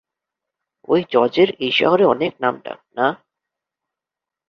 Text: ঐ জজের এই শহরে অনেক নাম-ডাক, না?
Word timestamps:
ঐ 0.87 0.93
জজের 1.11 1.49
এই 1.59 1.71
শহরে 1.71 2.05
অনেক 2.05 2.31
নাম-ডাক, 2.39 2.79
না? 2.97 3.07